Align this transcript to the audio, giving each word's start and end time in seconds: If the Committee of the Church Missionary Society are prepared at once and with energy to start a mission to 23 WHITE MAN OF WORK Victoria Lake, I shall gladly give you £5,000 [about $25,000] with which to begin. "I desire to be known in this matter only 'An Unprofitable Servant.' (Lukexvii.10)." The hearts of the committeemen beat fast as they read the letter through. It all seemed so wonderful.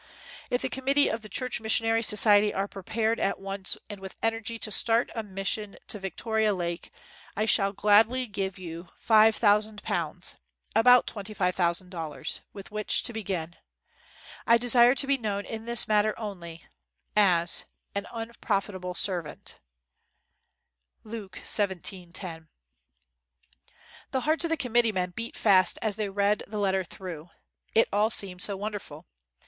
If 0.49 0.63
the 0.63 0.69
Committee 0.69 1.09
of 1.11 1.21
the 1.21 1.29
Church 1.29 1.61
Missionary 1.61 2.01
Society 2.01 2.51
are 2.51 2.67
prepared 2.67 3.19
at 3.19 3.39
once 3.39 3.77
and 3.87 3.99
with 3.99 4.15
energy 4.23 4.57
to 4.57 4.71
start 4.71 5.11
a 5.13 5.21
mission 5.21 5.73
to 5.73 5.77
23 5.77 5.77
WHITE 5.77 5.77
MAN 5.77 5.77
OF 5.77 5.93
WORK 5.93 6.01
Victoria 6.01 6.53
Lake, 6.55 6.91
I 7.37 7.45
shall 7.45 7.71
gladly 7.71 8.25
give 8.25 8.57
you 8.57 8.87
£5,000 9.07 10.35
[about 10.75 11.05
$25,000] 11.05 12.39
with 12.51 12.71
which 12.71 13.03
to 13.03 13.13
begin. 13.13 13.55
"I 14.47 14.57
desire 14.57 14.95
to 14.95 15.05
be 15.05 15.19
known 15.19 15.45
in 15.45 15.65
this 15.65 15.87
matter 15.87 16.17
only 16.19 16.65
'An 17.15 17.45
Unprofitable 17.93 18.95
Servant.' 18.95 19.59
(Lukexvii.10)." 21.05 22.47
The 24.09 24.21
hearts 24.21 24.45
of 24.45 24.49
the 24.49 24.57
committeemen 24.57 25.11
beat 25.15 25.37
fast 25.37 25.77
as 25.83 25.95
they 25.95 26.09
read 26.09 26.41
the 26.47 26.57
letter 26.57 26.83
through. 26.83 27.29
It 27.75 27.87
all 27.93 28.09
seemed 28.09 28.41
so 28.41 28.57
wonderful. 28.57 29.05